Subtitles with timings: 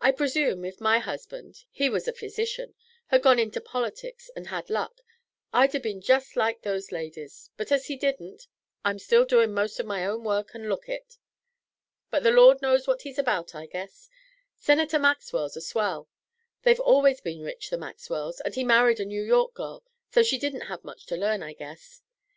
[0.00, 2.74] I presume if my husband he was a physician
[3.06, 5.00] had gone into politics and had luck,
[5.52, 8.48] I'd have been jest like those ladies; but as he didn't,
[8.84, 11.18] I'm still doin' most of my own work and look it.
[12.10, 14.10] But the Lord knows what he's about, I guess.
[14.56, 16.08] Senator Maxwell's a swell;
[16.62, 20.36] they've always been rich, the Maxwells, and he married a New York girl, so she
[20.36, 22.02] didn't have much to learn, I guess.